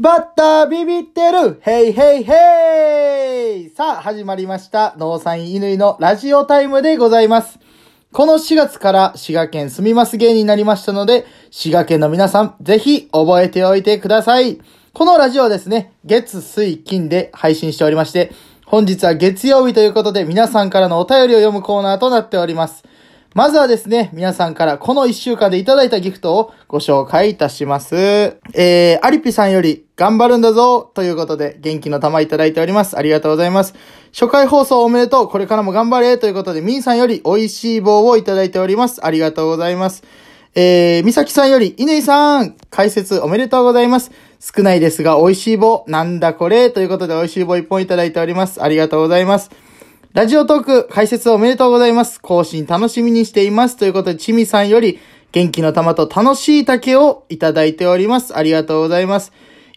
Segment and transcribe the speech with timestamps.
[0.00, 4.94] バッタービビってるヘイヘイヘイさあ、始まりました。
[4.96, 7.58] 農産犬のラジオタイムでございます。
[8.12, 14.60] この4月から滋賀県住みます芸人になりましたので、滋賀県の皆さん、ぜひ覚えておいてください。
[14.92, 18.30] このラジオはですね、月、水、金で配信しておりまして、
[18.66, 22.84] 本日は月曜日ということで、皆さんからのお便りを読むコーナーとなっております。
[23.34, 27.94] まずはですね、皆さんからこの1週間でいただいたギフトをご紹介いたします。
[28.54, 32.96] えー、アリピさんより頑張るんだぞということで元気の玉いただいております。
[32.96, 33.74] ありがとうございます。
[34.12, 35.28] 初回放送おめでとう。
[35.28, 39.04] これからも頑張れということで、ミンさんより美味しい棒をいただいております。
[39.04, 40.04] ありがとうございます。
[40.54, 44.10] えー、みさきさんより、犬井さん、解説おめでとうございます。
[44.40, 48.62] 少ないですが、美味しい棒、なんだこれということで、美味しい棒1本いただいております。
[48.62, 49.50] ありがとうございます。
[50.14, 52.18] ラジオトーク、解説おめでとうございます。
[52.22, 53.76] 更新楽しみにしています。
[53.76, 54.98] ということで、ちみさんより、
[55.32, 58.34] 元気の玉と楽しい竹をいただいております。
[58.34, 59.32] ありがとうございます。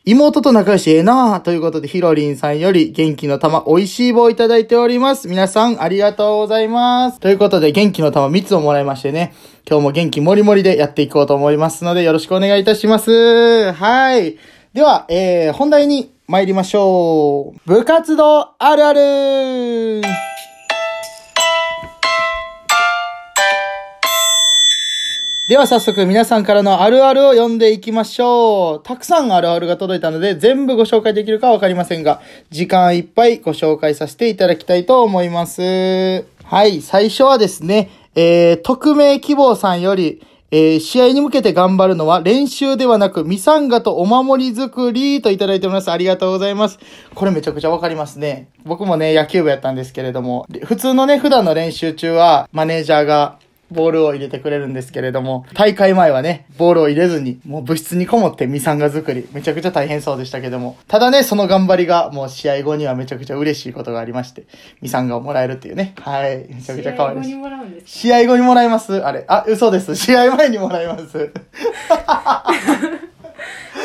[0.06, 5.28] 妹と仲良しええなぁということで、ひろりんさんより元気の玉、美味しい棒をいただいております。
[5.28, 7.20] 皆さん、ありがとうございます。
[7.20, 9.34] ということで、元気の玉3つをもらいましてね、
[9.70, 13.74] 今日も元気もりもりでやっていこうと思いますので、よろしくお願いいたします。
[13.74, 14.38] はい。
[14.74, 17.70] では、えー、本題に参りましょう。
[17.70, 20.02] 部活動あるある
[25.52, 28.84] では早速皆さんからのあるあるを読んでいきましょう。
[28.88, 32.22] たくさんあるあるが届いたので全部ご紹介できるかわかりませんが、
[32.52, 36.24] 時間いっぱいご紹介させていただきたいと思います。
[36.46, 45.92] はい、最初はですね、えー、匿名希望さんより、えー、試合に向けて頑張るのは練習ではなく、ミサンガとお守り作りといただいております。
[45.92, 46.80] ありがとうございます。
[47.14, 48.48] これめちゃくちゃわかりますね。
[48.64, 53.41] 僕もね、野球部やったんですけれども、普通のね、普段の練習中は、マネージャーが、
[53.72, 64.44] ボールを入れてくれるんですけれども、大会前はね、ボールを入れずに、もう部室にこもってミサンガ作り、めちゃくちゃ大変そうでしたけども、ただね、その頑張りが、もう試合後にはめちゃくちゃ嬉しいことがありまして、
[64.82, 67.42] ミサンガをもらえるっていうね、はい、めちゃくちゃ可愛いです試合後に。
[67.42, 69.26] もらうんです試合後にもらえますあれ。
[69.28, 69.96] あ、嘘です。
[69.96, 71.32] 試合前にもらえます。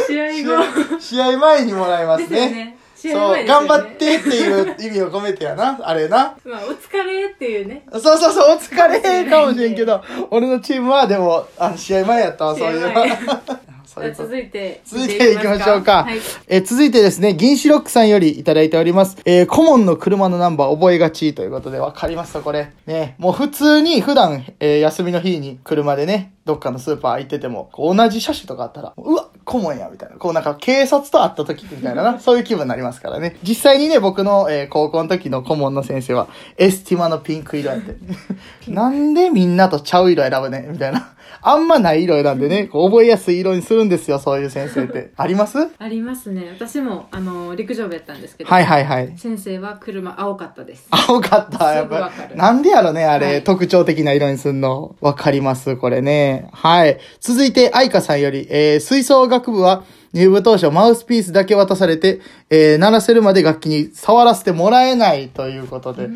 [0.06, 0.62] 試合試後合
[1.00, 2.41] 試合前にもらえまですすね。
[2.44, 5.78] よね試合そう、前ですよね頑張ってっていう意味を込めてやな。
[5.86, 6.36] あれな。
[6.44, 12.80] まあお疲れっていうねそうそうそう、お疲れかもしれんけど、 俺のチームはでも、あの、試合前やったわ、そういう。
[12.80, 13.18] 試合前
[13.96, 16.04] そういうこと続いて続いていきましょうか。
[16.04, 16.18] はい
[16.48, 19.16] えー続いてですね、銀シロックさんよりいただいております。
[19.24, 22.72] えー、顧問の車のナンバー覚えがちということで、わかりますかこれ。
[22.86, 30.16] ね、もう普通に普段、えー休みの日に車でね、どっかのスーパー行ってても、こう同じ車種とかあったら、うわ、顧問や、みたいな。
[30.16, 33.36] こうなんか警察と会った時みたいなな、 そういう気分になりますからね。
[33.42, 36.26] 実際にね、僕の、えー高校の時の顧問の先生は、
[36.58, 37.96] エスティマのピンク色やって。
[38.68, 41.12] なんでみんなとちゃう色選ぶねみたいな。
[41.42, 45.10] あんまない色選んでね、こう覚えやすい色にするんですよ、そういう先生って。
[45.16, 45.59] あります？
[45.78, 49.14] ありますね私もあの陸上部やったんですけどはいはいはい。
[49.16, 54.97] 先生は車青かったです青かった、やっぱなんでやろね、あれ、はい特徴的な色にすんの。
[55.00, 56.48] わかります、これね。
[56.53, 56.98] はい。
[57.20, 66.09] 続いて、愛花さんより、えー、吹奏楽部は、入部当初マウスピースだけ渡されて、えー、鳴らせるまで楽器に触らせてもらえないということで。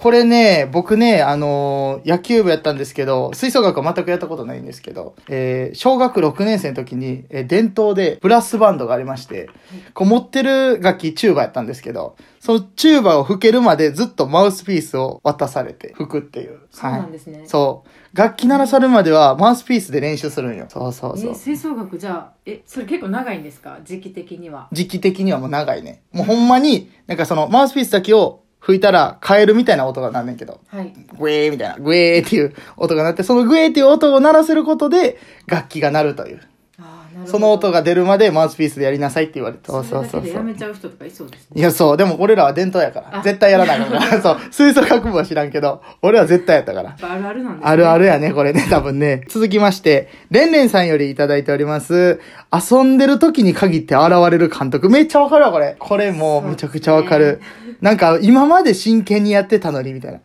[0.00, 9.50] これね、僕ね、あのー野球部やったんですけど、吹奏楽は全くやったことないんですけど、えー小学6年生の時に、えー伝統でブラスバンドがありまして、
[9.92, 16.60] こう持ってる楽器チューバやったんですけど、そのチューバを吹けるまでずっとマウスピースを渡されて吹くっていう。
[16.70, 18.16] そうなんですねはいそう。
[18.16, 20.64] 楽器鳴らされるまではマウスピースで練習するんよ。
[20.70, 21.34] そうそうそうえ。
[21.34, 23.78] 吹奏楽じゃあえそれ結構長いんですか？
[23.84, 26.02] 時期的には時期的にはもう長いね。
[26.12, 30.60] もうほんまに、なんかそのマウスピースだけを吹いたらカエルみたいな音がなんねんけど。
[30.68, 36.40] はいグエーみたいな、グエーっていう音が鳴って、そのグエーっていう音を鳴らせることで、楽器が鳴るという。
[36.78, 39.70] あーなるほどその音が出るまでマウスピースでやりなさいって言われて。
[39.70, 40.34] そうそうそうそう。
[40.34, 41.96] やめちゃう人とかいそうですねいや、そう。
[41.96, 43.18] でも俺らは伝統やから。
[43.18, 44.02] あ絶対やらないから。
[44.22, 44.38] そう。
[44.50, 46.96] 吹奏楽部は知らんけど、俺は絶対やったから。
[47.00, 49.24] あるあるなんですねあるあるやね、これね、多分ね。
[49.28, 52.20] 続きまして、レンレンさんよりいただいております。
[52.52, 54.88] 遊んでる時に限って現れる監督。
[54.88, 55.76] めっちゃわかるわ、これ。
[55.78, 57.40] これもうめちゃくちゃわかる。
[57.80, 60.20] なんか、今まで真剣にやってたのに、みたいな。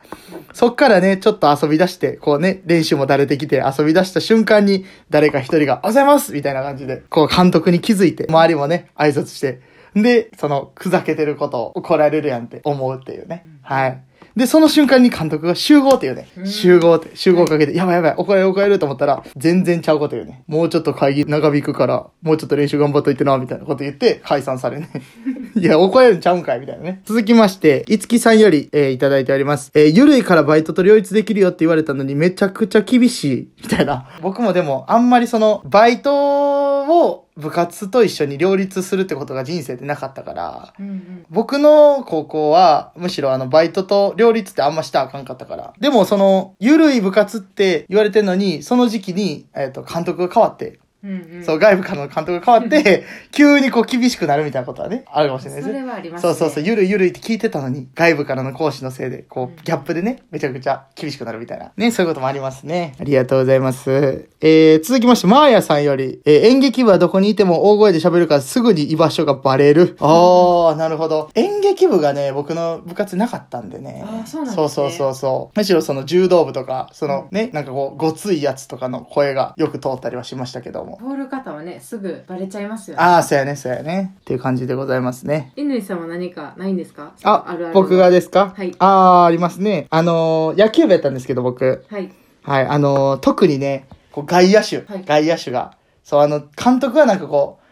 [0.53, 9.61] そっからね、ちょっと遊び出して、こうね、練習もだれてきて遊び出した瞬間に、誰か一人が、おはようございますみたいな感じで、こう監督に気づいて、周りもね、挨拶して、
[9.95, 13.45] で、その、ふざけてることを怒られるやんって思うっていうね。
[13.61, 14.01] はい。
[14.35, 16.27] で、その瞬間に監督が集合っていうね。
[16.45, 20.43] 集合って、集合かけて、やばいやばい、怒られる怒られると思ったら、全然ちゃうこと言うね。
[20.47, 24.89] もうちょっと会議長引くから、もうちょっと練習頑張っといてな、みたいなこと言って、解散されね。
[25.55, 27.01] いや、怒られるんちゃうんかい、みたいなね。
[27.05, 29.71] 続きまして、いつきさんより、えーいただいております。
[29.73, 34.09] えーゆるいからバイトと両立できるよって言われたのに、めちゃくちゃ厳しい、みたいな。
[34.21, 41.25] 僕もでも、あんまりその、バイトを、部活と一緒に両立するってことが人生でなかったから、うんうん。
[41.29, 45.73] 僕の高校は、むしろあの、バイトと両立ってあんましたらあかんかったから。
[45.79, 51.43] でも、その、ゆるい部活って言われてるのに、その時期に、えっ、と、監督が変わって、うんうん。
[51.45, 55.73] そう、外部からの監督が変わって、 急にこう厳しくなるみたいなことはね、あるかもしれないですね。
[55.73, 56.33] それはありますね。
[56.33, 61.71] そうそうそう、ゆるいゆるいって聞いてたのに、外部からの講師のせいで、こうんう、ギャップでね、めちゃくちゃ厳しくなるみたいな。
[61.77, 62.95] ね、そういうこともありますね。
[62.99, 64.27] ありがとうございます。
[64.47, 69.97] えー、続きまして、マーヤさんより、えー演劇部はどこにいても大声で喋るからすぐに居場所がバレる。
[69.99, 71.31] あー、なるほど。
[71.33, 74.03] 演劇部がね、僕の部活なかったんでね。
[74.05, 75.57] あーそうなんですねそうそうそうそう。
[75.57, 80.99] むしろその柔道部とか、そのね、なんかこう、ごついやつとかの声がよく通ったりはしましたけども。
[81.01, 83.03] 通る方はね、すぐバレちゃいますよね。
[83.03, 84.13] あー、そうやね、そうやね。
[84.19, 85.53] っていう感じでございますね。
[85.55, 87.13] 乾さんは何かないんですか？
[87.23, 87.73] あ、あるある。
[87.73, 88.53] 僕がですか？
[88.55, 89.87] はいあー、ありますね。
[89.89, 91.83] あのー野球部やったんですけど、僕。
[91.89, 92.11] はい。
[92.43, 95.03] はい、あのー特にね、こう外野手、はい。
[95.03, 97.65] 外野手が、そう、あの、監督がなんかこう、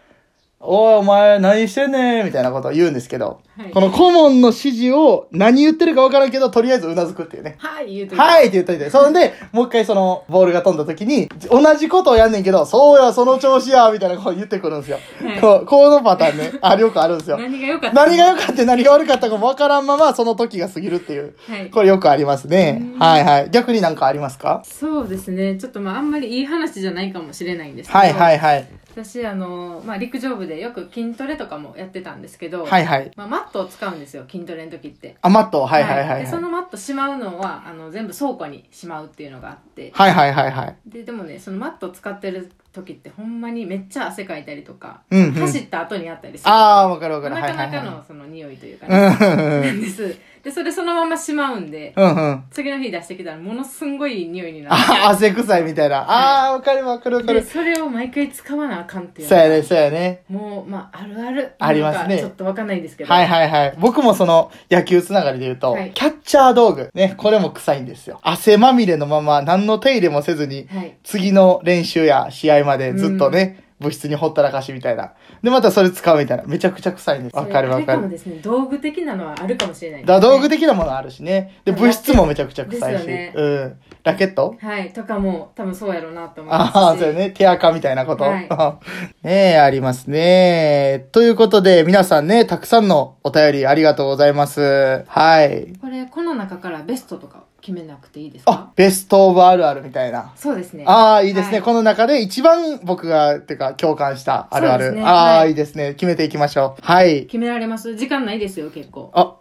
[0.60, 7.56] おい、お前、何してんねんみたいなことを言うんですけど、はいこの顧問の指示を何言ってるか分からんけど、とりあえずうなずくっていうね。
[7.60, 8.90] はい、言うとはいって言っといて。
[8.90, 14.98] そんで、もう一回その、ボールが飛んだ時に、同じことをやんねんけど、そうや、その調子や、みたいなこと言ってくるんですよ。
[15.24, 17.38] はいこうこのパターンね、あ、よくあるんですよ。
[17.38, 18.66] 何が良かった何が良かった？
[18.66, 21.36] 何が悪かったかも分からんまま、その時が過ぎるっていう。
[21.48, 21.70] はい。
[21.70, 23.00] これよくありますねうん。
[23.00, 23.50] はいはい。
[23.52, 24.64] 逆になんかありますか？
[24.66, 25.58] そうですね。
[25.58, 28.00] ちょっとまああんまりいい話じゃないかもしれないんですけど。
[28.00, 28.68] はいはいはい。
[28.96, 33.12] 私、あの、まあ陸上部でよく筋トレとかもやってたんですけど、はいはい。
[33.16, 35.18] まあマットを使うんですよ、筋トレの時って。
[35.22, 35.66] あ、マット？
[35.66, 36.22] はいはいはいはい。
[36.24, 39.92] でそのマットしまうのは、あの、全部倉庫にしまうっていうのがあって。
[39.94, 40.78] はいはいはいはい。
[40.86, 46.52] で、でもね、そのマットを使ってる時ってほんまにめっちゃ汗かいたりとか、うんうん走った後にあったりする。
[46.52, 47.36] ああ、わかるわかる。
[47.36, 48.90] なはいはいはかなかのその匂いというかい。
[48.90, 50.16] ね、うんなんです。
[50.44, 52.44] で、それそのまましまうんで、うんうん。
[52.52, 54.76] 次の日出してきたらものすんごい匂いになる。
[54.76, 56.00] あ、汗臭いみたいな。
[56.00, 57.46] ああ、わかるわかるわかで、る。
[57.46, 60.24] それを毎回使わなあかんっていうそうやね、そうやね。
[60.28, 61.54] もう、まあ、あるある。
[61.60, 63.14] ありますねなんかちょっとわかんないんですけど。
[63.14, 63.76] はいはいはい。
[63.80, 66.90] 僕もその野球つながりで言うと、はいキャッチャー道具。
[66.94, 68.20] ね、これも臭いんですよ。
[68.22, 70.98] 汗まみれのまま何の手入れもせずに、はい。
[71.04, 75.14] 次の練習や試合までずっとね、部室にほったらかしみたいな。
[75.44, 76.44] で、またそれ使うみたいな。
[76.48, 77.36] めちゃくちゃ臭いんです。
[77.36, 77.86] わかるわかる。
[77.86, 80.22] それあれもですね、道具的なのはあるかもしれないです、だね。
[80.22, 81.60] 道具的なものあるしね。
[81.66, 83.08] で、ラケ部室もめちゃくちゃ臭いし。
[83.08, 83.76] ねうん。
[84.04, 84.56] ラケット？
[84.60, 84.92] はい。
[84.92, 86.76] とかも、多分そうやろうなと思いますし。
[86.76, 87.30] ああ、そうよね。
[87.32, 88.24] 手垢みたいなこと。
[88.24, 88.50] はい
[89.24, 91.08] ねえ、ありますね。
[91.12, 95.04] ということで、皆さんね、たくさんのお便りありがとうございます。
[95.08, 95.74] はい。
[95.82, 98.52] これ、この中からベストとか決めなくていいですか？
[98.52, 100.34] あ、ベストオブあるあるみたいな。
[100.36, 100.84] そうですね。
[100.86, 101.54] ああ、いいですね。
[101.54, 104.88] はいこの中で一番僕が、てか、共感したあるある。
[104.88, 105.94] そうですねああ、はいいいですね。
[105.94, 106.82] 決めていきましょう。
[106.86, 107.26] はい。
[107.26, 107.96] 決められます？
[107.96, 109.12] 時間ないですよ、結構。
[109.14, 109.38] あ、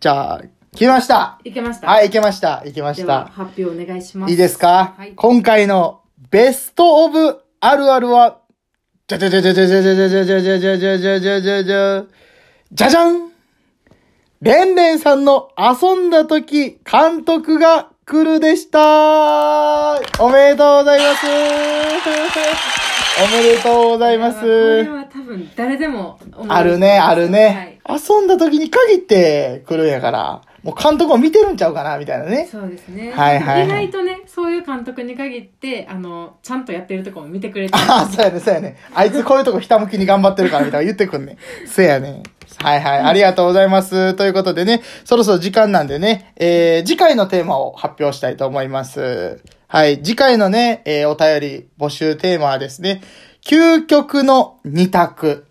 [0.00, 0.40] じゃあ、
[0.72, 1.38] 決めました。
[1.44, 1.86] いけました？
[1.86, 2.62] はい、いけました。
[2.66, 3.44] いけましでは、た。
[3.44, 4.30] 発表お願いします。
[4.32, 5.12] いいですか、はい。
[5.14, 6.00] 今回の
[6.30, 8.38] ベストオブあるあるは、
[9.06, 12.04] じゃじゃじゃじゃじゃじゃじゃじゃじゃじゃじゃじゃじゃじゃじゃじゃじゃ
[12.72, 13.29] じゃじゃん
[14.42, 20.00] レンレンさんの遊んだ時、監督が来るでした。
[20.18, 21.26] おめでとうございます。
[23.22, 27.80] おめでとうございまこれすは多分誰でもあるね、あるね。
[27.86, 32.32] 遊んだ時に限って来るんやから、もう監督も見てるんちゃうかなみたいなはい。
[32.32, 32.48] ね。
[32.50, 33.12] そうですね。
[33.12, 37.84] はいはいはい意外とね、そういう監督に限って、あの、ちゃんとやってるとこも見てくれてる。
[37.84, 38.76] あ あ、そうやね、そうやね。
[38.94, 41.36] あいつこういうとこひたむきに頑張ってるからみたいな言ってくんね。
[41.66, 42.22] そうやね。
[42.58, 44.14] はいはい、ありがとうございます。
[44.14, 49.40] ということでね、そろそろ時間なんでね、えー、次回のテーマを発表したいと思います。
[49.68, 53.02] はい、次回のね、えー、お便り募集テーマはですね、
[53.46, 55.46] 究極の二択。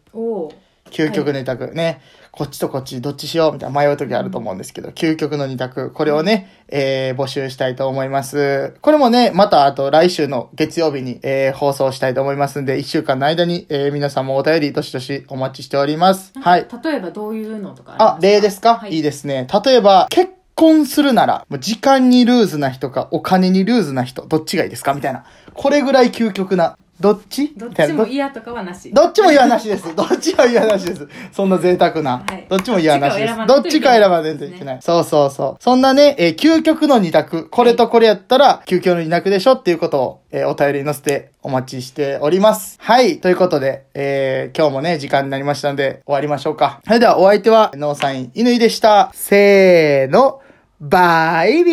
[0.91, 2.01] 究極の二択ね。
[2.31, 5.91] こっちとこっちどっちしようみたいな迷う時あると思うんですけど、究極の二択。
[5.91, 8.75] これをね、えー、募集したいと思います。
[8.81, 16.31] これもね、またあと来週の月曜日に、えー、放送したいと思いますんで、一週間の間に、えー、皆さんもお便りどしどしお待ちしております。
[16.39, 16.67] はい。
[16.83, 17.95] 例えばどういうのとか？
[17.97, 19.47] あ、例ですか、はいい、いですね。
[19.65, 24.93] 例えば、結婚するなら、もう時間にルーズな人か、お金にルーズな人、どっちがいいですか？
[24.93, 25.25] みたいな。
[25.53, 26.77] これぐらい究極な。
[26.99, 27.53] どっち？
[27.55, 28.91] どっちも嫌とかはなし。
[28.91, 29.83] どっちも嫌なしです。
[29.95, 31.07] どっちも嫌なしです。
[31.31, 32.23] そんな贅沢な。
[32.27, 33.35] はいどっちも嫌なしです。
[33.37, 34.77] どどっちか選ばないといけない。
[34.81, 35.63] そうそうそう。
[35.63, 37.47] そんなね、えー究極の二択。
[37.49, 42.77] これとこれやったら、究極の二択でしょっていうことを、えーお便りに載せてお待ちしております。
[42.81, 43.19] はい。
[43.19, 46.81] ということで、えー今日もね、時間になりましたので、終わりましょうか。
[46.85, 49.09] それでは、お相手は、ノーサイン、犬井でした。
[49.13, 50.41] せーの、
[50.81, 51.71] バイビ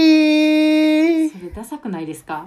[1.29, 2.47] ーそれダサくないですか？